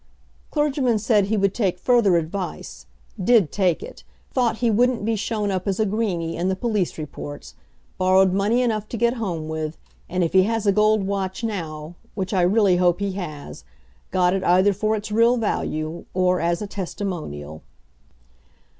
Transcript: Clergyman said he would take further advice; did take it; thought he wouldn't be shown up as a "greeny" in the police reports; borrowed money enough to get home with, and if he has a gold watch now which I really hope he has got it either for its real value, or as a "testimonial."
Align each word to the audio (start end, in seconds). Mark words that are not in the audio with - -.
Clergyman 0.49 0.97
said 0.97 1.25
he 1.25 1.37
would 1.37 1.53
take 1.53 1.77
further 1.77 2.17
advice; 2.17 2.87
did 3.23 3.51
take 3.51 3.83
it; 3.83 4.03
thought 4.31 4.57
he 4.57 4.71
wouldn't 4.71 5.05
be 5.05 5.15
shown 5.15 5.51
up 5.51 5.67
as 5.67 5.79
a 5.79 5.85
"greeny" 5.85 6.35
in 6.35 6.49
the 6.49 6.55
police 6.55 6.97
reports; 6.97 7.53
borrowed 7.99 8.33
money 8.33 8.63
enough 8.63 8.87
to 8.89 8.97
get 8.97 9.13
home 9.21 9.47
with, 9.47 9.77
and 10.09 10.23
if 10.23 10.33
he 10.33 10.41
has 10.41 10.65
a 10.65 10.71
gold 10.71 11.05
watch 11.05 11.43
now 11.43 11.93
which 12.15 12.33
I 12.33 12.41
really 12.41 12.77
hope 12.77 12.99
he 12.99 13.11
has 13.11 13.63
got 14.09 14.33
it 14.33 14.43
either 14.43 14.73
for 14.73 14.95
its 14.95 15.11
real 15.11 15.37
value, 15.37 16.05
or 16.15 16.39
as 16.41 16.63
a 16.63 16.67
"testimonial." 16.67 17.61